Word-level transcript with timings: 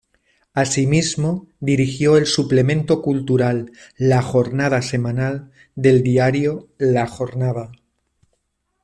Asimismo 0.55 1.45
dirigió 1.59 2.17
el 2.17 2.25
suplemento 2.25 3.03
cultural 3.03 3.71
"La 3.97 4.23
Jornada 4.23 4.81
Semanal" 4.81 5.51
del 5.75 6.01
diario 6.01 6.69
"La 6.79 7.05
Jornada". 7.05 7.69